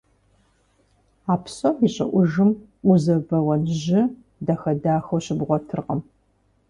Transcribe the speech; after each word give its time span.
А 1.31 1.35
псом 1.43 1.75
и 1.87 1.89
щӀыӀужым 1.93 2.51
узэрыбэуэн 2.89 3.61
жьы 3.79 4.01
дахэ-дахэу 4.45 5.23
щыбгъуэтыркъым. 5.25 6.01